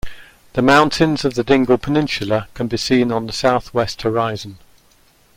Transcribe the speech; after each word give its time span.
The 0.53 0.63
mountains 0.63 1.23
of 1.25 1.35
the 1.35 1.43
Dingle 1.43 1.77
Peninsula 1.77 2.47
can 2.55 2.65
be 2.67 2.77
seen 2.77 3.11
on 3.11 3.27
the 3.27 3.33
south 3.33 3.71
west 3.71 4.01
horizon. 4.01 4.57